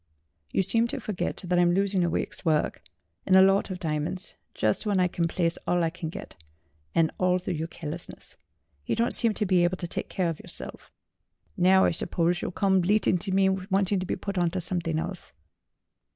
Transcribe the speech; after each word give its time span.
"You 0.51 0.63
seem 0.63 0.87
to 0.87 0.99
forget 0.99 1.43
that 1.45 1.59
I'm 1.59 1.73
losing 1.73 2.03
a 2.03 2.09
week's 2.09 2.43
work, 2.43 2.81
and 3.27 3.35
a 3.35 3.41
lot 3.43 3.69
of 3.69 3.77
diamonds 3.79 4.33
just 4.55 4.83
when 4.87 4.99
I 4.99 5.07
can 5.07 5.27
place 5.27 5.57
all 5.67 5.83
I 5.83 5.91
can 5.91 6.09
get, 6.09 6.43
and 6.95 7.11
all 7.19 7.37
through 7.37 7.53
your 7.53 7.67
carelessness. 7.67 8.35
You 8.83 8.95
don't 8.95 9.13
seem 9.13 9.35
to 9.35 9.45
be 9.45 9.63
able 9.63 9.77
to 9.77 9.87
take 9.87 10.09
care 10.09 10.27
of 10.29 10.39
yourself. 10.39 10.89
Now 11.55 11.85
I 11.85 11.91
suppose 11.91 12.41
you'll 12.41 12.49
come 12.49 12.81
bleating 12.81 13.19
to 13.19 13.31
me 13.31 13.47
wanting 13.47 13.99
to 13.99 14.07
be 14.07 14.15
put 14.15 14.39
on 14.39 14.49
to 14.49 14.59
something 14.61 14.97
else." 14.97 15.33